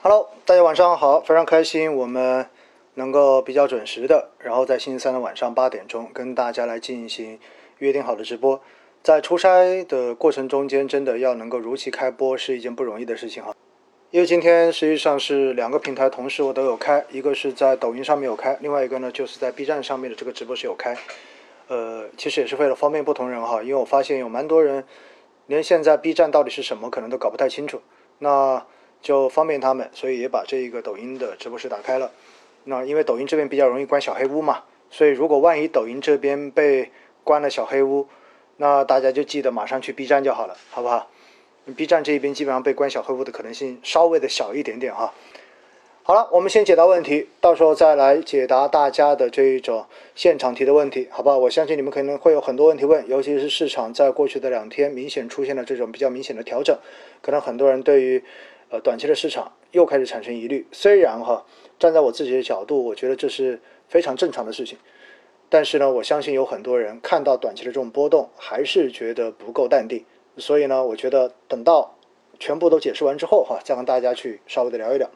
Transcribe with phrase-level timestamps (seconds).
[0.00, 2.46] Hello，大家晚上好，非常开心我们
[2.94, 7.40] 能够比较准时的，然后在星期三的晚上八点钟跟大家来进行
[7.78, 8.60] 约定好的直播。
[9.02, 13.52] 在出差的过程中间，真的要能够如期开播是一件不容易的事情哈。
[14.12, 20.96] 因为今天实际上是两个平台同时我都有开，一个是在抖音上面有开，另外一个呢就是在 B 站上面的这个直播是有开。
[21.66, 24.84] 呃，其实也是为了方便不同人哈，因为我发现有蛮多人
[25.48, 27.82] 连现在 B 站到底是什么可能都搞不太清楚，
[28.20, 28.64] 那。
[29.00, 32.10] 就方便他们，所以也把这一个抖音的直播室打开了。
[32.64, 36.90] 那因为抖音这边比较容易关小黑屋嘛，所以如果万一抖音这边被
[37.24, 38.06] 关了小黑屋，
[38.58, 41.08] 那大家就记得马上去 B 站就好了，好不好
[41.76, 45.14] ？B 站这一边基本上被关小黑屋的可能性稍微的小一点点哈。
[46.02, 51.38] 好了，我们先解答问题，到时候再来解答大家的这一种现场提的问题，好吧？
[51.38, 56.76] 我相信你们可能会有很多问题问，尤其是市场在过去的两天明显出现了这种比较明显的调整，
[57.22, 58.22] 可能很多人对于。
[58.70, 60.66] 呃，短期的市场又开始产生疑虑。
[60.72, 61.46] 虽然哈，
[61.78, 64.78] 站在我自己的角度，我觉得这是非常正常的事情。
[65.48, 70.04] 但是呢，我相信有很多人看到短期的这种波动，还是觉得不够淡定。
[70.36, 71.96] 所以呢，我觉得等到
[72.38, 75.10] 全部都解释完之后哈，再跟大家去稍微的聊一聊。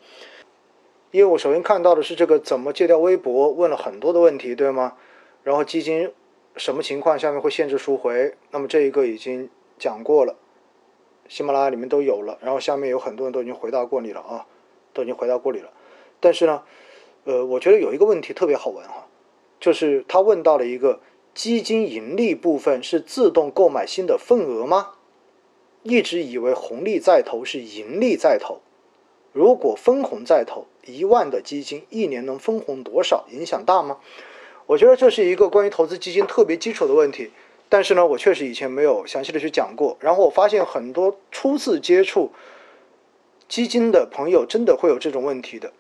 [1.11, 4.97] 因为我首先看到的是这个怎么戒掉微博，问了很多的问题，对吗？
[5.43, 6.11] 然后基金
[6.57, 8.35] 什么情况下面会限制赎回？
[8.51, 10.37] 那么这一个已经讲过了。
[11.29, 14.47] 喜马拉雅里面都有了，然后下面有很多人都已经回答过你了啊，
[14.93, 15.71] 都已经回答过你了。
[16.21, 16.63] 但是呢，
[17.25, 19.07] 呃，我觉得有一个问题特别好玩哈，
[19.59, 21.01] 就是他问到了一个
[21.35, 24.93] 基金盈利部分是自动购买新的份额吗？
[25.83, 28.61] 一直以为红利在投是盈利在投，
[29.33, 33.25] 如果分红在投，一万的基金一年能分红多少？
[33.31, 33.99] 影响大吗？
[34.67, 37.33] 我觉得这是一个关于投资基金特别基础的问题。
[37.73, 39.97] 但是呢，我确实以前没有详细的去讲过。
[39.99, 42.31] 然后我发现很多初次接触
[43.49, 45.73] 基金的朋友，真的会有这种问题的。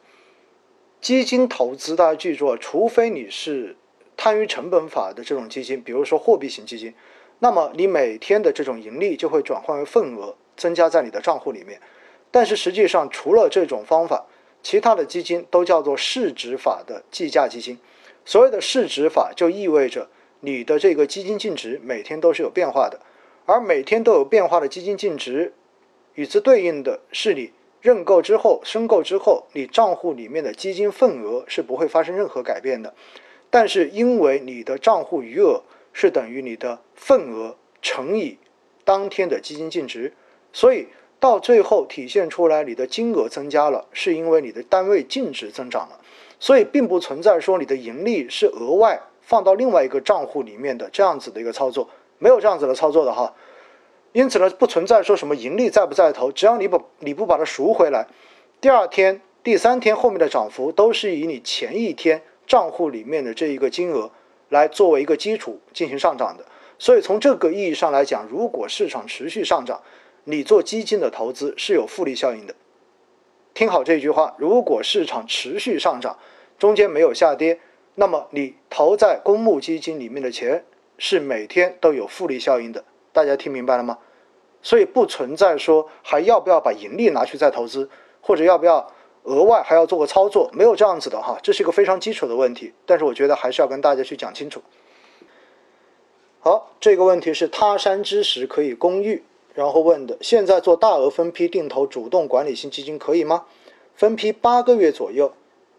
[1.03, 3.77] 基金投资，大家记住啊，除非你是
[4.17, 6.95] 贪于成本法的这种基金，比如说货币型基金，
[7.41, 11.79] 那么你每天的这种盈利就会转换为份额，增加在你的账户里面。
[12.31, 14.25] 但是实际上，除了这种方法，
[14.63, 17.79] 其他的基金都叫做市值法的计价基金。
[18.25, 20.08] 所谓的市值法，就意味着。
[20.45, 23.01] 你的这个基金净值每天都是有变化的，
[23.47, 25.53] 而每天都有变化的基金净值，
[26.14, 32.92] 与之对应的是你认购之后、申购之后，你账户里面的基金份额是不会发生任何改变的。
[33.51, 38.39] 但是因为你的账户余额是等于你的份额乘以
[38.83, 40.13] 当天的基金净值，
[40.52, 40.89] 所以
[41.20, 46.01] 到最后体现出来你的金额增加了，是因为你的单位净值增长了，
[46.41, 49.01] 所以并不存在说你的盈利是额外。
[49.33, 51.89] 放到另外一个账户里面的这样子的一个操作，
[52.19, 53.33] 没有这样子的操作的哈，
[54.13, 58.07] 因此呢，不存在说什么盈利在不在投，只要你把你不把它赎回来，
[58.61, 64.11] 第二天、第三天后面的涨幅都是以你前一天账户里面的这一个金额
[64.51, 66.45] 来作为一个基础进行上涨的。
[66.79, 69.81] 所以从这个意义上来讲，如果市场持续上涨，
[70.25, 72.55] 你做基金的投资是有复利效应的。
[73.55, 76.19] 听好这句话，如果市场持续上涨，
[76.59, 77.59] 中间没有下跌。
[77.95, 80.64] 那么你投在公募基金里面的钱
[80.97, 83.98] 是每天都有复利效应的，大家听明白了吗？
[84.63, 88.91] 所以不存在说还要不要把盈利拿去再投资，或者要不要
[89.25, 92.73] 额外还要做个操作，没有这样子的哈，这是一个非常基础的问题。
[92.86, 94.63] 但是我觉得还是要跟大家去讲清楚。
[96.41, 99.23] 好，这个问题是他山之石可以攻玉，
[99.55, 103.45] 然后问的，现在做大额分批定投主动管理型基金可以吗？
[103.95, 105.35] 分批八个月左右，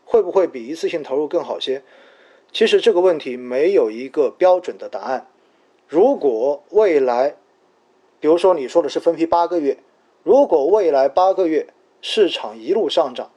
[0.06, 1.82] 会不会比一次性投入更好些？
[2.54, 5.28] 其实这个问题没有一个标准的答案。
[5.88, 7.36] 如果未来，
[8.20, 9.80] 比如说你说的是分批八个月，
[10.22, 11.68] 如果未来八个月
[12.00, 13.32] 市场一路上涨，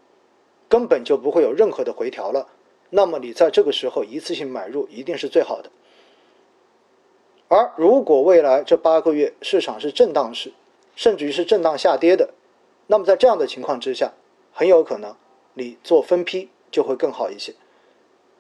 [0.69, 2.47] 根本就不会有任何的回调了，
[2.91, 5.71] 那么你在这个时候一次性买入一定是最好的。
[7.48, 10.53] 而如果未来这八个月市场是震荡市，
[10.94, 12.34] 甚至于是震荡下跌的，
[12.87, 14.12] 那么在这样的情况之下，
[14.53, 15.15] 很有可能
[15.54, 17.54] 你做分批就会更好一些。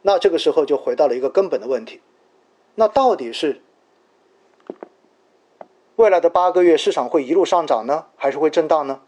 [0.06, 2.00] 那这个时候就回到了一个根本的问题，
[2.76, 3.60] 那到底是
[5.96, 9.00] 未来的八个月市场会一路上涨呢，还是会震荡呢？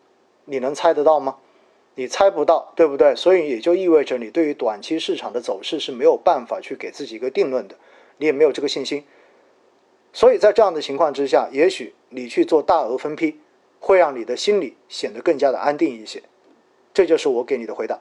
[0.47, 1.37] 你能猜得到吗？
[1.95, 3.15] 你猜不到，对不对？
[3.15, 7.77] 所以也就意味着你对于短期市场的走势是没有办法去给自己一个定论的，
[8.17, 9.05] 你也没有这个信心。
[10.13, 13.39] 所以在这样的情况之下，也许你去做大额分批，
[13.79, 16.25] 会让你的心理显得更加的安定一些。
[16.93, 18.01] 这就是我给你的回答。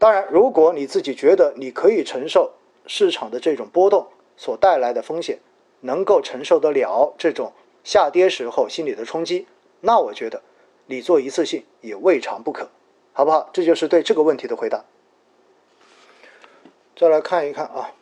[0.00, 2.52] 当然，如果你自己觉得你可以承受
[2.86, 5.40] 市场的这种波动所带来的风险，
[5.80, 7.52] 能够承受得了这种
[7.84, 9.46] 下跌时候心理的冲击，
[9.80, 10.40] 那我觉得
[10.86, 12.70] 你做一次性也未尝不可，
[13.12, 13.26] 好。
[13.26, 13.50] 不好？
[13.52, 14.86] 这就是对这个问题的回答。
[16.96, 17.92] 再来看一看啊，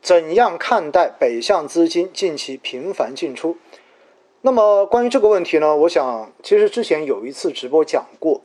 [0.00, 3.56] 怎样看待北向资金近期频繁进出？
[4.42, 8.42] 那么关于这个问题呢，我想其实之前有一次直播讲过，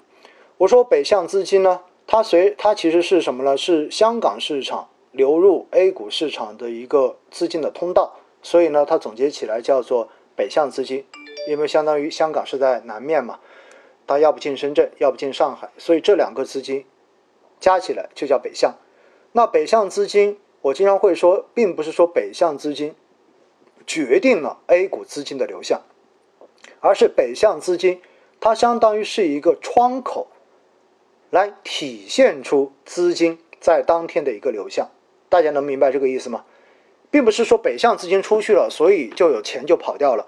[0.57, 1.81] 我说北向资金呢，
[2.13, 3.55] 它随它其实是什么呢？
[3.55, 11.05] 是香港市场流入 A 股市场的一个资金的通道，所以呢，它总结起来叫做北向资金，
[11.47, 13.39] 因为相当于香港是在南面嘛，
[14.05, 16.85] 它要不进深圳，要不进上海，所以这两个资金
[17.61, 18.75] 加起来就叫北向。
[19.31, 22.93] 那北向资金，我经常会说，并不是说北向资金
[23.87, 25.79] 决定了 A 股资金的流向，
[26.81, 28.01] 而是北向资金
[28.41, 30.27] 它相当于是一个窗口，
[31.31, 34.87] 来体现出资金在当天的一个流向。
[35.27, 36.45] 大家能明白这个意思吗？
[37.09, 40.27] 并不是说北向资金出去了，所以就有钱就跑掉了，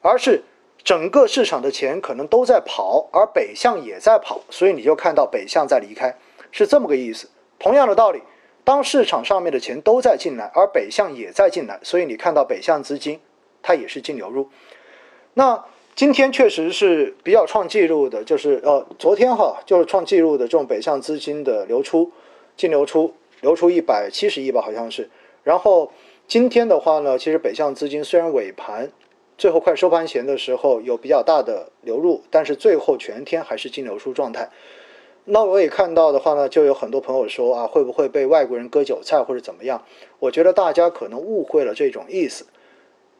[0.00, 0.44] 而是
[0.84, 6.16] 整个市场的钱可能都在跑，而北向也在跑，所以你就看到北向在离开，
[6.52, 7.28] 是这么个意思。
[7.58, 8.22] 同样的道理。
[8.66, 13.20] 当市场上面的钱都在进来，而北向也在进来，所以你看到北向资金
[13.60, 14.48] 它也是净流入。
[15.34, 15.62] 那
[15.96, 22.10] 今天确实是比较创纪录的，就是呃昨天哈就是创纪录的这种北向资金的流出，
[22.56, 25.08] 净流出流出一百七十亿吧好像是。
[25.44, 25.92] 然后
[26.26, 28.90] 今天的话呢，其实北向资金虽然尾盘
[29.38, 34.50] 最后快收盘前的时候有比较大的流入，但是最后全天还是净流出状态。
[35.26, 39.84] 那我也看到的话呢，就有很多朋友说啊，会不会被外国人割韭菜或者怎么样？
[40.18, 42.46] 我觉得大家可能误会了这种意思。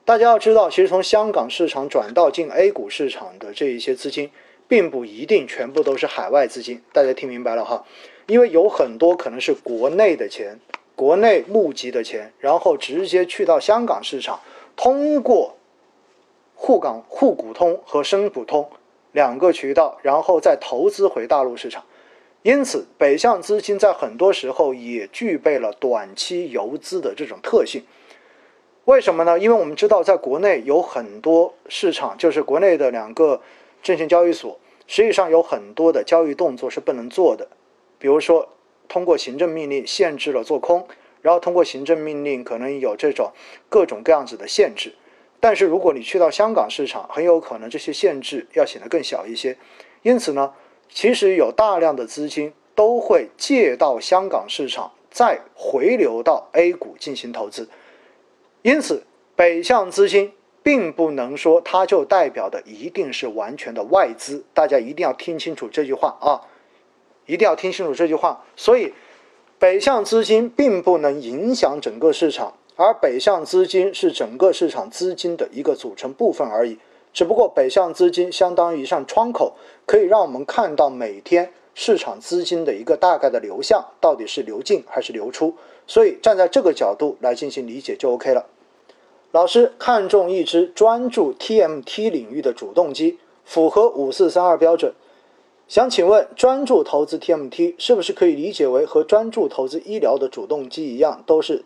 [0.06, 4.30] 大家要知道，其实从香港市场转到进 A 股市场的这一些资金，
[4.68, 6.82] 并不一定全部都是海外资金。
[6.92, 7.86] 大家听明白了哈？
[8.26, 10.60] 因为有很多可能是国内的钱，
[10.94, 14.40] 国内募集的钱，然后直接去到香港市场，
[14.76, 15.56] 通过
[16.54, 18.68] 沪港沪股通和深股通
[19.12, 21.82] 两个渠道，然后再投资回大陆市场。
[22.42, 27.82] 因此，北向资金在很多时候也具备了短期游资的这种特性。
[28.84, 29.38] 为什么呢？
[29.38, 33.40] 因为我们知道，在国内有很多市场，就是国内的两个
[33.82, 37.48] 证券交易所，实际上有很多的交易动作是不能做的。
[37.98, 38.48] 比如说，
[38.88, 40.86] 通过行政命令限制了做空，
[41.22, 43.32] 然后通过行政命令可能有这种
[43.68, 44.94] 各种各样子的限制。
[45.40, 49.56] 但是如果你去到香港市场，很有可能这些限制要显得更小一些。
[50.02, 50.52] 因此呢。
[50.90, 57.68] 其实有大量的资金都会借到香港市场，再回流到 A 股进行投资，
[58.64, 59.02] 因此
[59.36, 60.32] 北向资金
[60.62, 66.40] 并不能说它就代表的一定是完全的外资，大家一定要听清楚这句话啊，
[67.26, 68.42] 一定要听清楚这句话。
[68.56, 68.94] 所以
[69.58, 76.78] 北向资金并不能影响整个市场，而北向资金是整个市场资金的一个组成部分而已。
[77.12, 85.54] 只不过北向资金相当于一扇窗口，可以让我们看到每天市场资金的一个大概的流向，到底是流进还是流出。
[85.86, 88.46] 所以站在这个角度来进行理解就 OK 了。
[89.32, 94.94] 老师看中一只专注 TMT 领域的主动机，符合五四三二标准，
[95.66, 101.64] 想请问专注投资 TMT 是不是可以理解为和专注投资医疗的主动机一样，都是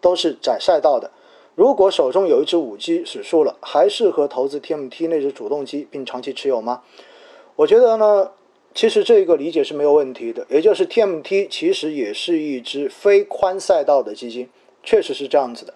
[0.00, 1.10] 都是窄赛道的？
[1.54, 6.82] 如果手中有一只五 G 指数了，还适合投资 TMT 那只主动机并长期持有吗？
[7.56, 8.30] 我觉得呢，
[8.72, 14.48] 其实这个理解是没有问题的，也就是 TMT 其实也是一只非宽赛道的基金，
[14.82, 15.74] 确实是这样子的，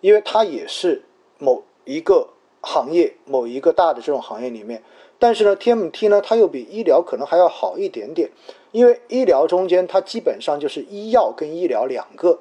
[0.00, 1.02] 因为它也是
[1.38, 2.28] 某一个
[2.60, 4.82] 行业、某一个大的这种行业里面，
[5.18, 8.30] 但是呢，TMT 呢，它又比医疗可能还要好一点点，
[8.70, 12.38] 因为医疗中间它基本上就是医药跟医疗两个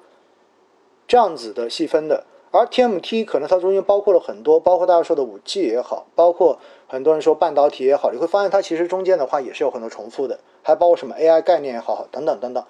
[1.07, 2.23] 这样子的细分的。
[2.51, 12.63] 而 TMT 可能它中间包括了很多，包括大家说的五 G 也好，包括很多人说半导体也好，你会发现它其实中间的话也是有很多重复的，还包括什么 AI 概念也好，等等等等。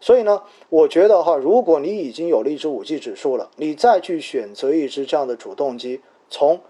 [0.00, 6.60] 所以呢，我觉得哈，如果你已经有了一只五 G 指数了，你再去选择一只这样的主动机，从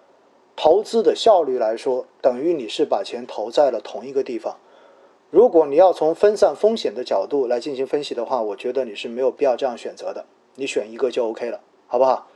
[0.54, 4.56] 投资的效率来说，等于你是把钱投在了同一个地方。
[5.30, 11.58] 如果你要从分散风险的角度来进行分析的话，我觉得你是没有必要这样选择的，你选一个就 OK 了，
[11.88, 12.28] 好不好？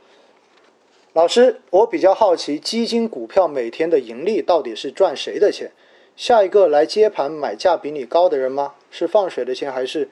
[1.19, 5.69] 老师，我比较好奇，基金股票每天的盈利到底是赚谁的钱？
[6.15, 8.75] 下一个来接盘买价比你高的人吗？
[8.89, 10.07] 是放水的钱还是？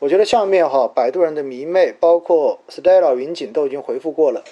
[0.00, 4.42] 我觉得下面哈，摆渡人的迷妹，包括 Stella 云锦都已经回复过了。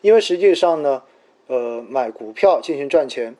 [0.00, 1.02] 因为实际上呢，
[1.48, 3.34] 呃，买股票进行赚钱，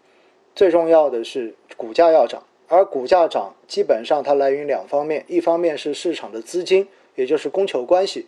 [0.56, 8.26] 最重要的是股价要涨，而股价涨基本上它来源于两方面，一方面是市场的资金，也就是供求关系。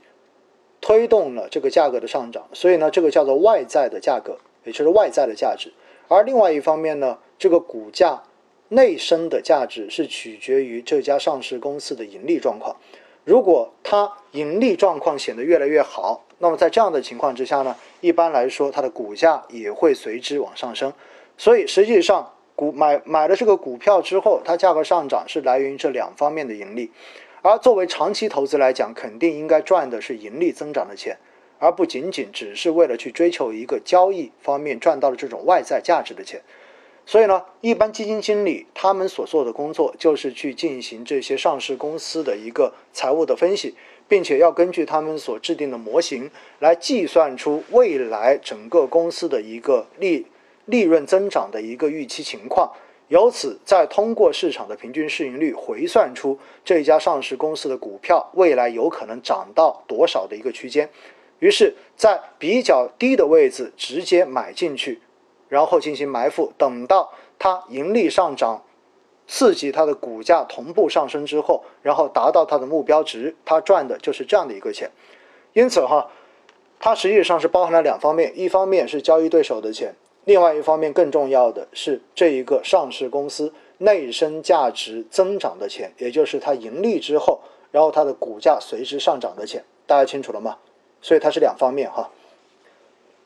[0.80, 5.72] 推动了这个价格的上涨，所以呢，这个叫做外在的价格，也就是外在的价值。
[6.08, 8.22] 而另外一方面呢，这个股价
[8.68, 12.76] 内生的价值是取决于这家上市公司的盈利状况。
[13.24, 20.92] 如果它盈利状况显得越来越好，那么在这样的情况之下呢，一般来说它的股价也会随之往上升。
[21.36, 26.90] 所以实际上，股买买了这个股票之后，它价格上涨是来源于这两方面的盈利。
[27.42, 31.16] 而作为长期投资来讲，肯定应该赚的是盈利增长的钱，
[31.58, 36.42] 而不仅仅只是为了去追求一个交易方面赚到的这种外在价值的钱。
[37.06, 43.74] 所以呢，一般基金经理他们所做的工作就是去进行这些上市公司的一个财务的分析，
[44.06, 46.30] 并且要根据他们所制定的模型
[46.60, 50.26] 来计算出未来整个公司的一个利
[50.66, 52.70] 利润增长的一个预期情况，
[53.10, 60.88] 由此再通过市场的平均市盈率回算出这家上市公司的股票未来有可能涨到多少的一个区间，
[61.40, 65.02] 于是，在比较低的位置直接买进去。
[65.48, 68.62] 然后进行埋伏，等到它盈利上涨，
[69.26, 74.88] 刺激它的股价同步上升之后，然后达到它的目标值，它赚的就是这样的一个钱。
[75.52, 76.08] 因此哈，
[76.78, 87.40] 它实际上是包含了两方面，一方面是交易对手的钱，另外一方面更重要的是这一个上市公司内生价值增长的钱，也就是它盈利之后，
[87.72, 89.64] 然后它的股价随之上涨的钱。
[89.86, 90.58] 大家清楚了吗？
[91.00, 92.10] 所以它是两方面哈。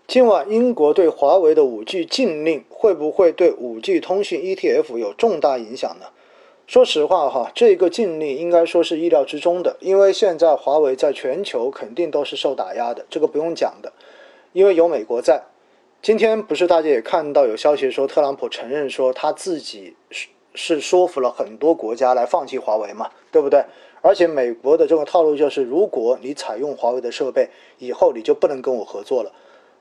[0.07, 6.07] 今晚英国对华为的 5G 禁令会不会对 5G 通讯 ETF 有重大影响呢？
[6.67, 13.93] 说实话哈，这个禁令应该说是意料之中的，因为现在华为在全球肯定都是受打压的，这个不用讲的，
[14.53, 15.43] 因为有美国在。
[16.04, 23.64] 今天不是大家也看到有消息说，特朗普承认说他自己是是说服了很多国家来放弃华为嘛，对不对？
[24.02, 29.32] 而且美国的这个套路就是，如果你采用华为的设备，以后你就不能跟我合作了。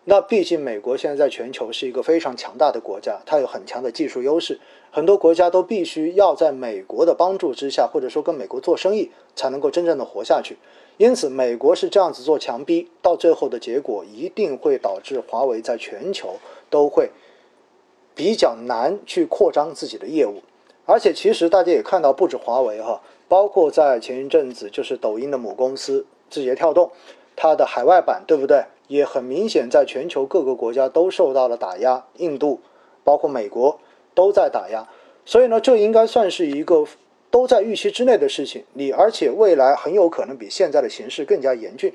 [0.05, 4.61] 那毕竟美国现在在全球是一个非常强大的国家，它有很强的技术优势，
[4.91, 10.55] 很多国家都必须要在美国的帮助之下，或者说跟美国做生意，才能够真正的活下去。
[10.97, 16.35] 因此，美国是这样子做强逼，到最后的结果一定会导致华为在全球
[16.69, 17.09] 都会
[18.13, 20.43] 比较难去扩张自己的业务。
[20.85, 26.91] 而且，其实大家也看到，不止华为哈，包括在前一阵子就是抖音的母公司字节跳动，
[27.35, 28.65] 它的海外版，对不对？
[28.89, 32.59] 也很明显，在全球各个国家都受到了打压，印度，
[33.03, 33.79] 包括美国
[34.13, 34.87] 都在打压，
[35.25, 36.85] 所以呢，这应该算是一个
[37.33, 38.63] 都在预期之内的事情。
[38.73, 41.91] 你而且未来很有可能比现在的形势更加严峻。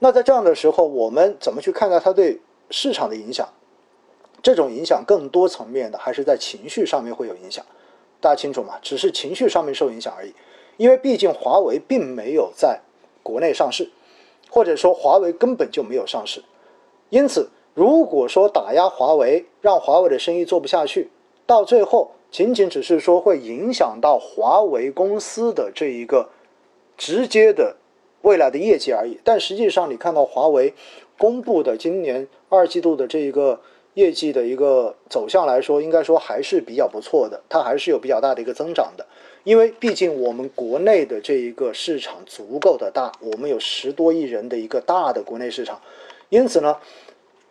[0.00, 3.48] 那在这样的时候，我们怎么去看待它对市场的影响？
[4.42, 7.64] 这种影响更多层面的还是在情绪上面会有影响，
[8.20, 8.78] 大家清楚吗？
[8.82, 10.34] 只是情绪上面受影响而已，
[10.76, 12.80] 因为毕竟华为并没有在
[13.22, 13.90] 国内上市。
[14.48, 16.42] 或者说华为根本就没有上市，
[17.10, 21.10] 因此如果说打压华为，让华为的生意做不下去，
[21.46, 26.28] 到最后仅仅只是说会影响到华为公司的这一个
[26.98, 27.76] 直接的
[28.20, 29.18] 未来的业绩而已。
[29.24, 30.74] 但实际上，你看到华为
[31.16, 33.58] 公布的今年二季度的这一个
[33.94, 39.06] 业绩的一个走向来说，应该说还是比较不错的，它还是有比较大的一个增长的。
[39.44, 45.80] 因为毕竟我们国内的这一个市场足够的大，我们有十多亿人的一个大的国内市场，
[46.28, 46.76] 因此呢，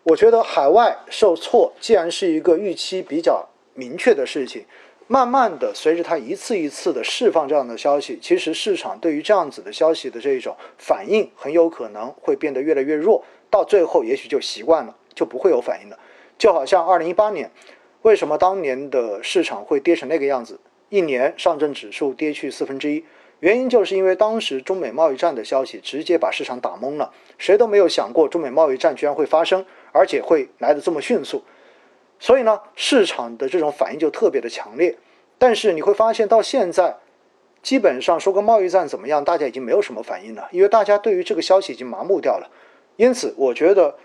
[0.04, 4.66] 我觉得海外受挫既然是一个预期比较明确的事情，
[5.06, 16.00] 慢慢的随着它一次一次的释放这样的消息，其实市场对于这样子的消息的这种反应很有可能会变得越来越弱，到最后也许就习惯了，就不会有反应了。
[16.38, 17.52] 就好像二零一八年，
[18.02, 20.60] 为什么当年的市场会跌成那个样子？
[20.90, 23.04] 一年上证指数跌去四分之一，
[23.40, 31.44] 原因就是因为当时中美贸易战的消息直接把市场打懵了，谁都没有想过中美贸易战居然会发生，而且会来的这么迅速，
[32.20, 34.98] 所以呢，市场的这种反应就特别的强烈。
[35.38, 36.96] 但是你会发现到现在，
[37.62, 42.50] 基本上说个贸易战怎么样，大家已经没有什么反应了，因为大家对于这个消息已经麻木掉了。
[42.96, 43.96] 因此，我觉得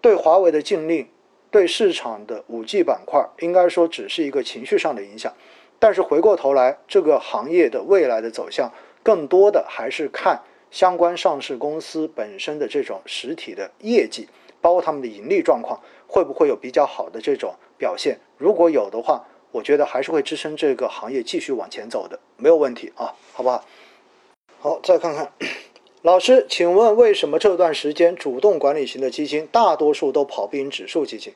[0.00, 1.08] 对华为的禁令，
[1.50, 5.32] 对市场的五 G 板块，应该说只是一个情绪上的影响。
[5.78, 14.28] 但是回过头来，这个行业的未来的走向，更多的还是看相关上市公司本身的这种实体的业绩，
[14.60, 15.78] 包括他们的盈利状况，
[16.14, 18.20] 会不会有比较好的这种表现？
[18.38, 23.64] 如果有的话，我觉得还是会支撑这个行业继续往前走的，没有问题啊，好不好？
[24.60, 25.32] 好，再看看，
[26.02, 31.34] 老师，请问为什么这段时间主动管理型的基金大多数都跑不赢指数基金？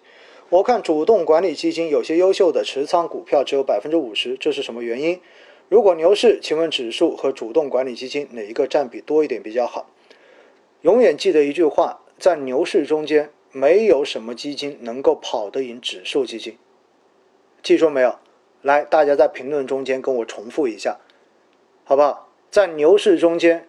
[0.51, 5.21] 我看主动管理基金有些优秀的持仓股票只有百分之五十，这是什么原因？
[5.69, 9.91] 如果牛市，请问指数和主动管理基金哪一个占比多一点比较好？
[10.83, 16.57] 永远记得一句话，在牛市中间，没有什么基金能够跑得赢指数基金。
[17.63, 18.19] 记住没有？
[18.63, 20.99] 来，大家在评论中间跟我重复一下，
[21.85, 22.29] 好不好？
[22.51, 23.69] 在牛市中间，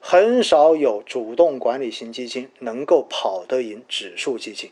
[0.00, 4.70] 很少有主动管理型基金能够跑得赢指数基金。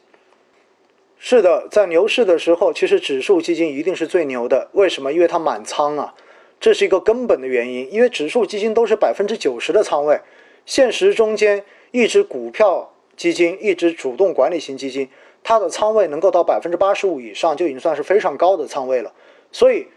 [1.19, 4.69] 是的，在牛市的时候，其实指数基金一定是最牛的。
[4.73, 5.13] 为什么？
[5.13, 6.15] 因为它满仓啊，
[6.61, 7.91] 这是一个根本的原因。
[7.93, 10.21] 因为指数基金都是百分之九十的仓位，
[10.67, 15.09] 现实中间一只股票基金，一直主动管理型基金。
[15.43, 19.13] 它的仓位能够到百分之八十五以上，就已经算是非常高的仓位了。
[19.53, 19.89] 所以，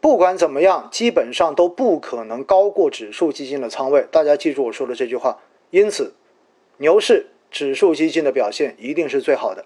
[0.00, 4.06] 不管怎么样，基本上都不可能高过指数基金的仓位。
[4.10, 5.38] 大家记住我说的这句话。
[5.70, 6.14] 因此，
[6.76, 9.64] 牛市指数基金的表现一定是最好的。